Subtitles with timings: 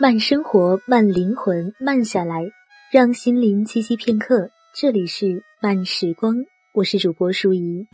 [0.00, 2.50] 慢生活，慢灵魂，慢下来，
[2.90, 4.48] 让心灵栖息片刻。
[4.74, 6.34] 这里是慢时光，
[6.72, 7.86] 我是主播舒怡。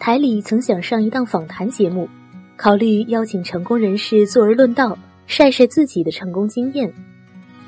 [0.00, 2.08] 台里曾想上一档访谈节目，
[2.56, 6.92] 考虑邀请成功人士坐而论道，晒晒自己的成功经验。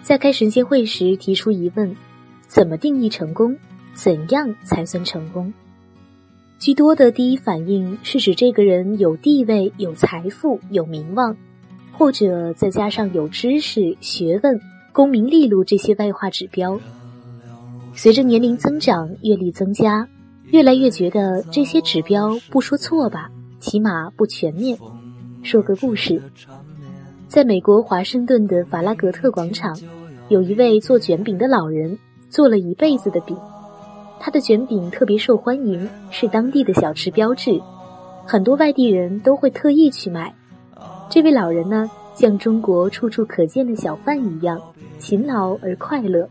[0.03, 1.95] 在开神仙会时提出疑问：
[2.49, 3.57] 怎么定义成功？
[3.95, 5.53] 怎样才算成功？
[6.59, 11.37] 居多的第一反应是指这个人有地位、有财富、有名望。
[11.99, 14.61] 或者再加上有知识、学问、
[14.93, 16.79] 功名利禄这些外化指标，
[17.95, 20.07] 随着年龄增长、阅历增加，
[20.45, 24.79] 越来越觉得这些指标不说错吧，起码不全面。
[25.43, 26.21] 说个故事，
[27.29, 29.79] 在美国华盛顿的法拉格特广场，
[30.29, 33.35] 有一位做卷饼的老人，做了一辈子的饼，
[34.21, 37.63] 他的卷饼特别受欢迎，是当地的小吃标志，
[38.27, 40.35] 很多外地人都会特意去买。
[41.09, 44.61] 这位老人呢，像中国处处可见的小贩一样，
[44.99, 46.29] 勤劳而快乐。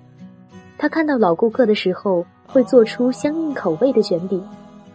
[0.77, 4.43] 他看到老顾客的时候，会做出相应口味的卷饼，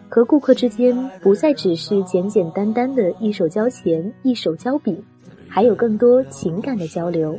[0.07, 5.03] 和顾客之间不再只是简简单单的一手交钱一手交饼，
[5.49, 7.37] 还有更多情感的交流。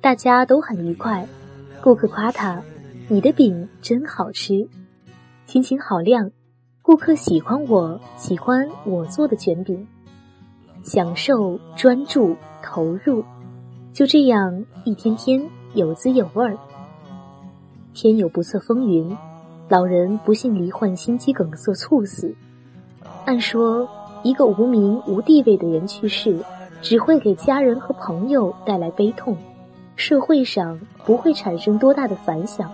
[0.00, 1.28] 大家都很愉快，
[1.82, 2.62] 顾客夸他
[3.06, 4.66] ：“你的饼真好吃，
[5.46, 6.30] 心情好亮。”
[6.80, 9.86] 顾客喜欢我，喜欢我做的卷饼。
[10.82, 13.24] 享受、专注、投入，
[13.92, 15.42] 就这样一天天
[15.74, 16.56] 有滋有味儿。
[17.94, 19.16] 天有不测风云，
[19.68, 22.34] 老人不幸罹患心肌梗塞猝死。
[23.24, 23.88] 按说，
[24.22, 26.38] 一个无名无地位的人去世，
[26.80, 29.36] 只会给家人和朋友带来悲痛，
[29.96, 32.70] 社会上不会产生多大的反响。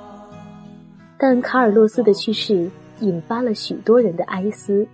[1.16, 4.86] 但卡尔洛斯的去世引发了许多人的哀思。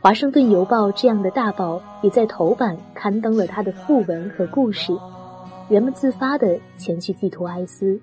[0.00, 4.92] 华盛顿邮报这样的大报也在头版刊登了他的讣文和故事，
[5.68, 8.00] 人们自发的前去寄托哀思。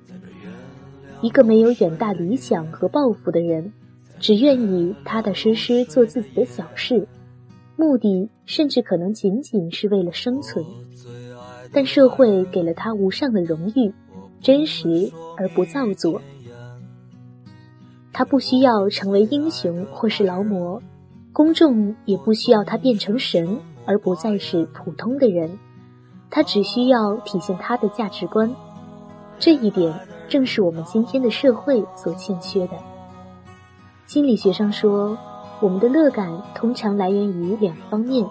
[1.22, 3.72] 一个没有远大理想和抱负的人，
[4.20, 7.08] 只愿意踏踏实实做自己的小事，
[7.78, 10.66] 目的甚至可能仅仅是为了生存。
[11.72, 13.94] 但社会给了他无上的荣誉，
[14.42, 16.22] 真实而不造作。
[18.12, 20.82] 他不需要成为英雄或是劳模。
[21.36, 25.60] 公众也不需要他变成神，而不再是普通的人，
[26.30, 28.56] 他只需要体现他的价值观。
[29.38, 29.94] 这一点
[30.30, 32.78] 正是我们今天的社会所欠缺的。
[34.06, 35.18] 心理学上说，
[35.60, 38.26] 我们的乐感通常来源于两方面：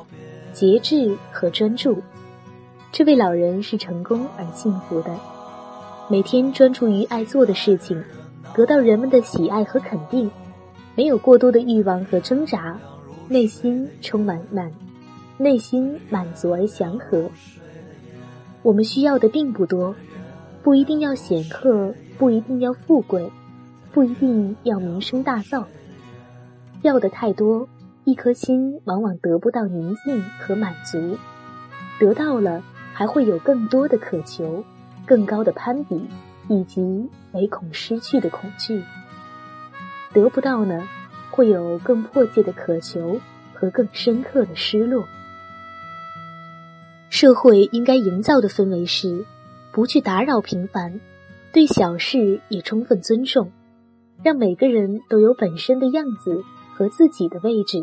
[0.55, 1.99] 节制和专注。
[2.91, 5.15] 这位老人是成功而幸福的，
[6.09, 8.03] 每天专注于爱做的事情，
[8.55, 10.31] 得到人们的喜爱和肯定，
[10.95, 12.75] 没有过多的欲望和挣扎。
[13.29, 14.71] 内心充满满，
[15.39, 17.31] 内心满足而祥和。
[18.63, 19.95] 我们需要的并不多，
[20.63, 23.31] 不一定要显赫，不一定要富贵，
[23.93, 25.65] 不一定要名声大噪。
[26.83, 27.69] 要的太多，
[28.05, 31.17] 一颗心往往得不到宁静和满足；
[31.99, 34.63] 得到了，还会有更多的渴求，
[35.07, 36.07] 更高的攀比，
[36.49, 38.83] 以及唯恐失去的恐惧。
[40.13, 40.87] 得不到呢？
[41.35, 43.21] 会有更迫切的渴求
[43.53, 45.05] 和更深刻的失落。
[47.11, 49.25] 社会应该营造的氛围是：
[49.73, 51.01] 不去打扰平凡，
[51.53, 53.51] 对小事也充分尊重，
[54.23, 57.83] 让每个人都有本身的样子和自己的位置，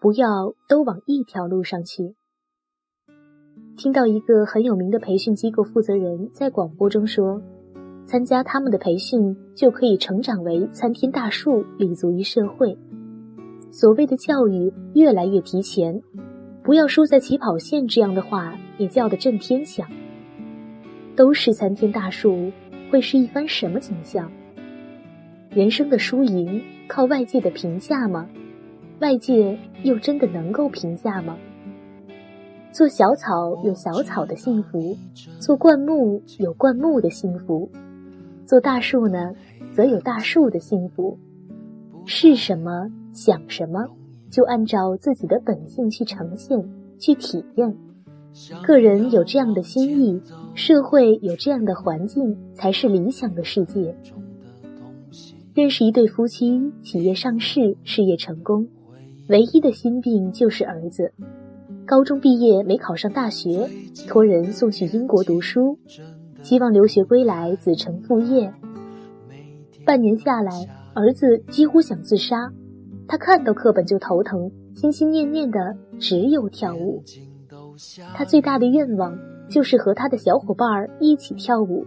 [0.00, 2.14] 不要都往一条路上去。
[3.76, 7.42] 听到一个很有名的培训机构负责人在广播中说。
[8.10, 12.76] 参加他们的培训，就可以成长为参天大树，立足于社会。
[13.70, 16.02] 所谓的教育越来越提前，
[16.64, 19.86] 不要输在起跑线，这样的话也叫得震天响。
[21.14, 22.50] 都是参天大树，
[22.90, 24.28] 会是一番什么景象？
[25.50, 28.28] 人生的输赢靠外界的评价吗？
[28.98, 31.36] 外界又真的能够评价吗？
[32.72, 34.96] 做小草有小草的幸福，
[35.38, 37.70] 做灌木有灌木的幸福。
[38.50, 39.32] 做大树呢，
[39.72, 41.16] 则有大树的幸福。
[42.04, 43.86] 是什么想什么，
[44.28, 46.68] 就按照自己的本性去呈现、
[46.98, 47.76] 去体验。
[48.66, 50.20] 个人有这样的心意，
[50.56, 53.96] 社会有这样的环境，才是理想的世界。
[55.54, 58.66] 认识一对夫妻，企业上市，事业成功，
[59.28, 61.12] 唯一的心病就是儿子。
[61.86, 63.70] 高中毕业没考上大学，
[64.08, 65.78] 托人送去英国读书。
[66.42, 68.52] 希望留学归来，子承父业。
[69.84, 70.52] 半年下来，
[70.94, 72.52] 儿子几乎想自杀。
[73.06, 77.02] 他看到课本就头疼，心心念念的只有跳舞。
[78.14, 81.86] 他最大的愿望就是和他的小伙伴一起跳舞，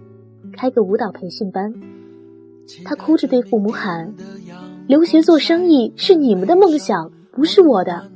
[0.52, 1.74] 开个舞蹈培训班。
[2.84, 4.14] 他哭着对父母喊
[4.88, 8.10] ：“留学做生意是你们的梦想，不是我的。”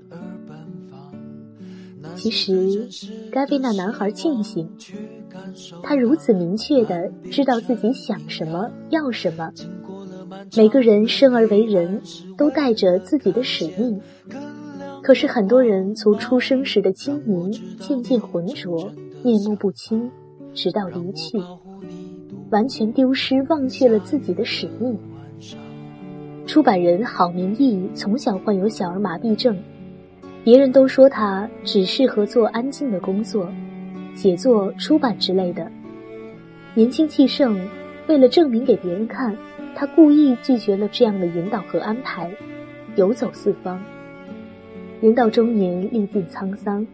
[2.16, 2.89] 其实，
[3.31, 4.69] 该为那男孩庆幸，
[5.83, 9.51] 他如此明确的知道自己想什么，要什么。
[10.56, 12.01] 每个人生而为人，
[12.38, 14.01] 都带着自己的使命。
[15.03, 18.91] 可是很多人从出生时的清明，渐渐浑浊，
[19.24, 20.12] 面目不清，
[20.53, 21.38] 直到离去，
[22.50, 24.97] 完全丢失、忘却了自己的使命。
[26.45, 29.57] 出版人郝明义从小患有小儿麻痹症，
[30.44, 33.50] 别人都说他只适合做安静的工作，
[34.17, 35.71] 写作、出版之类的。
[36.73, 37.55] 年轻气盛，
[38.07, 39.37] 为了证明给别人看，
[39.75, 42.31] 他故意拒绝了这样的引导和安排，
[42.95, 43.79] 游走四方。
[45.01, 46.87] 人到中年，历尽沧桑，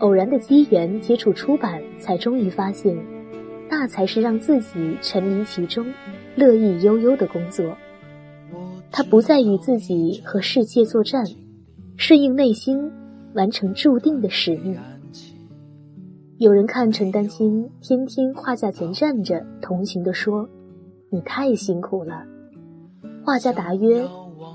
[0.00, 2.94] 偶然的机缘接触出版，才终于发现，
[3.70, 5.86] 那才是让自己沉迷其中、
[6.36, 7.78] 乐意悠悠的工作。
[8.92, 11.24] 他不再与自己和世界作战，
[11.96, 12.92] 顺应内心，
[13.32, 14.76] 完成注定的使命。
[16.38, 20.48] 有人看陈丹青天天画架前站着，同情地说
[21.10, 22.24] ：“你太辛苦了。”
[23.26, 24.06] 画家答曰：“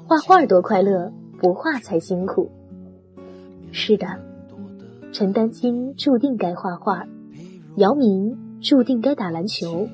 [0.08, 2.50] 画画多快乐，不画才辛苦。”
[3.74, 4.08] 是的，
[5.12, 7.06] 陈丹青注定该画画，
[7.76, 9.86] 姚明注定该打篮球，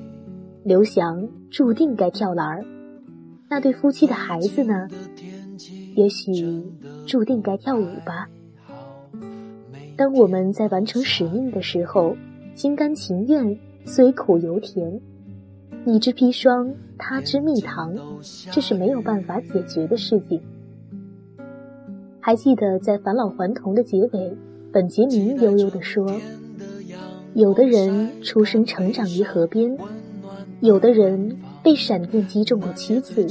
[0.62, 2.64] 刘翔注定该跳栏儿。
[3.48, 4.86] 那对夫妻的孩子呢？
[5.96, 6.64] 也许
[7.04, 8.28] 注定该跳舞吧。
[10.00, 12.16] 当我们在完成使命的时候，
[12.54, 14.98] 心甘情愿，虽苦犹甜。
[15.84, 17.94] 你之砒霜，他之蜜糖，
[18.50, 20.40] 这是没有办法解决的事情。
[22.18, 24.32] 还记得在《返老还童》的结尾，
[24.72, 26.10] 本杰明悠悠地说
[27.36, 29.76] ：“有的人出生成长于河边，
[30.60, 33.26] 有的人被闪电击中过七次，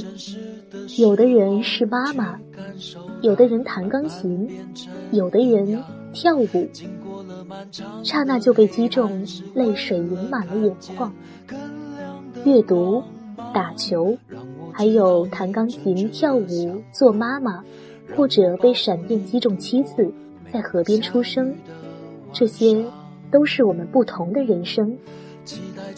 [0.98, 2.38] 有的人是妈妈，
[3.22, 4.48] 有的人弹钢琴，
[5.10, 5.82] 有的人
[6.12, 6.46] 跳舞，
[8.02, 11.12] 刹那就被击中，泪水盈满了眼眶。
[12.44, 13.02] 阅读、
[13.52, 14.16] 打球，
[14.72, 17.64] 还有弹钢琴、跳舞、做妈妈。”
[18.16, 20.12] 或者被闪电击中七次，
[20.52, 21.54] 在河边出生，
[22.32, 22.84] 这些
[23.30, 24.98] 都是我们不同的人生，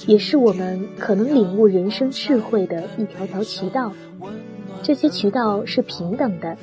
[0.06, 3.94] 也是我们可能领悟人生智慧的一条条渠道。
[4.82, 6.59] 这些渠道是平等的，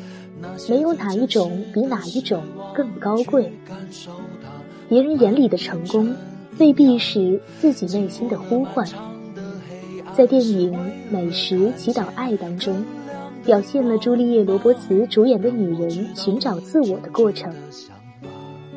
[0.70, 2.44] 没有哪一种比哪一种
[2.74, 3.52] 更高贵。
[4.88, 6.16] 别人眼里的成功，
[6.60, 8.88] 未必是自己内心的呼唤。
[10.14, 10.74] 在电影
[11.10, 12.84] 《美食祈祷爱》当中。
[13.46, 17.52] 表现了朱丽叶·罗伯茨主演的女人寻找自我的过程。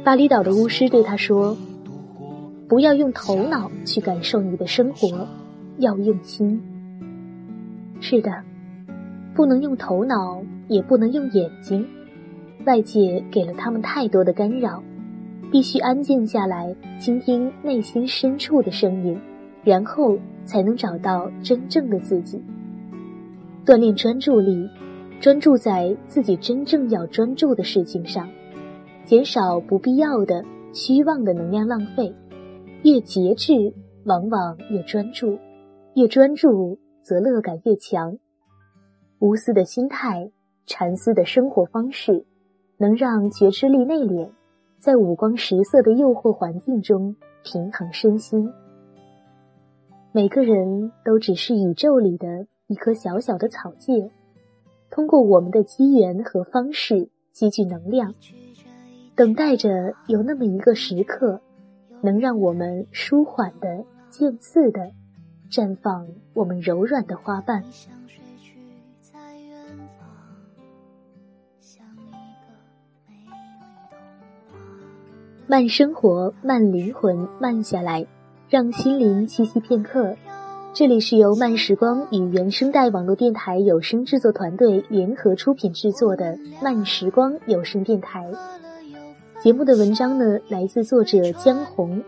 [0.05, 1.55] 巴厘岛的巫师对她说
[2.69, 5.27] ：“不要用头脑去感受你的生活，
[5.79, 6.63] 要用心。”
[8.01, 8.31] 是的，
[9.35, 10.41] 不能用头脑，
[10.73, 11.87] 也不能用眼睛。
[12.65, 14.83] 外界给了他们太多的干扰，
[15.51, 19.21] 必须安静下来，倾听内心深处的声音，
[19.65, 22.41] 然后才能找到真正的自己。
[23.67, 24.69] 锻炼专注力，
[25.21, 28.29] 专注在自己真正要专注的事情上，
[29.05, 32.15] 减少不必要的、虚妄的能量浪费。
[32.83, 33.73] 越节制，
[34.05, 35.39] 往往越专注；
[35.95, 38.19] 越专注，则乐感越强。
[39.21, 40.31] 无私的心态，
[40.67, 42.25] 禅思的生活方式，
[42.79, 44.31] 能让觉知力内敛，
[44.79, 48.53] 在五光十色的诱惑环境中平衡身心。
[50.13, 52.47] 每个人都只是宇宙里的。
[52.69, 54.11] 一棵小小的草芥，
[54.89, 58.15] 通过我们的机缘和方式积聚能量，
[59.15, 61.43] 等待着有那么一个时刻，
[62.01, 64.91] 能让我们舒缓的、渐次的
[65.51, 67.63] 绽放我们柔软的花瓣。
[75.49, 78.07] 慢生活，慢灵魂，慢下来，
[78.49, 80.15] 让心灵栖息片刻。
[80.73, 88.31] 这里是由慢时光与原声带网络电台有声制作团队联合出品制作的慢时光有声电台。
[89.43, 92.03] 节目的文章呢，来自作者江红。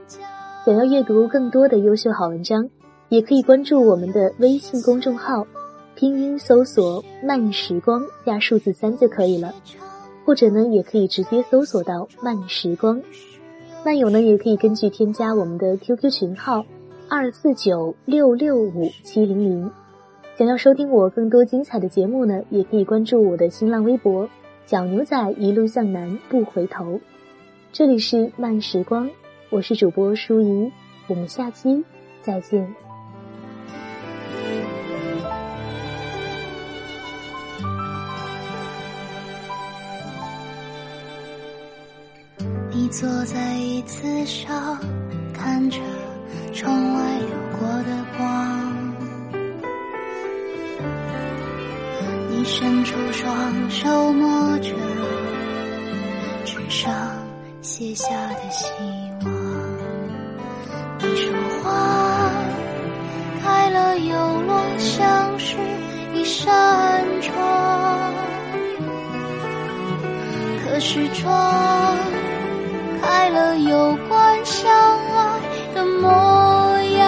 [0.65, 2.71] 想要阅读更多的优秀好文章，
[3.09, 5.45] 也可以关注我们的微信公众号，
[5.97, 9.53] 拼音搜索“慢时光”加数字三就可以了。
[10.25, 13.03] 或者呢，也可以直接搜索到“慢时光”。
[13.85, 16.65] 漫友呢，也可以根据添加我们的 QQ 群号。
[17.07, 19.71] 二四九六六五七零零，
[20.39, 24.29] 想要收听我更多精彩的节目呢，也可以关注我的新浪微博
[24.67, 26.99] “小牛仔一路向南不回头”。
[27.73, 29.11] 这里是慢时光，
[29.51, 30.73] 我是主播舒怡，
[31.07, 31.85] 我们下期
[32.23, 32.84] 再见。
[43.01, 44.79] 坐在椅子上，
[45.33, 45.81] 看着
[46.53, 48.95] 窗外流过的光。
[52.31, 54.71] 你伸出双手摸着
[56.45, 56.95] 纸上
[57.63, 58.71] 写下的希
[59.25, 59.33] 望。
[61.01, 61.33] 你说
[61.65, 62.31] 花
[63.43, 65.57] 开了又落，像是
[66.15, 68.15] 一扇窗。
[70.65, 71.97] 可是窗
[73.15, 75.41] 开了有关，相爱
[75.73, 76.11] 的模
[76.99, 77.07] 样，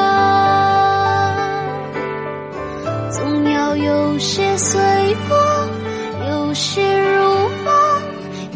[3.10, 4.80] 总要有些随
[5.28, 5.36] 风，
[6.28, 7.74] 有些如梦，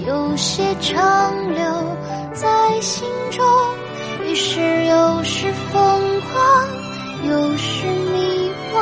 [0.07, 1.64] 有些长留
[2.33, 3.45] 在心中。
[4.28, 6.69] 于是有时疯狂，
[7.28, 8.78] 有时迷惘，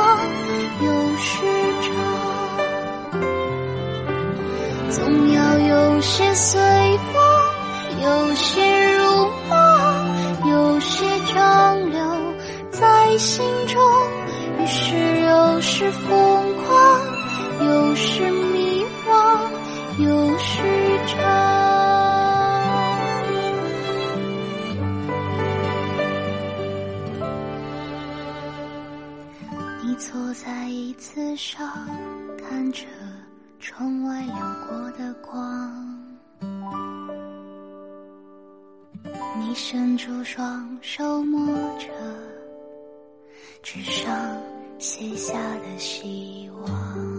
[0.85, 1.41] 有时
[1.81, 1.89] 长。
[4.91, 6.61] 总要有些随
[13.19, 13.81] 心中。
[14.59, 16.09] 于是有时疯
[16.55, 17.01] 狂，
[17.67, 19.11] 有时迷惘，
[19.97, 20.63] 有时
[21.05, 21.19] 长。
[29.83, 31.67] 你坐在椅子上，
[32.37, 32.85] 看着
[33.59, 34.35] 窗外流
[34.69, 35.99] 过的光。
[39.37, 41.87] 你伸出双手摸着
[43.61, 44.41] 纸上
[44.77, 47.18] 写下的希望。